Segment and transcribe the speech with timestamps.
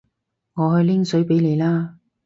[0.55, 1.99] 我去拎水畀你啦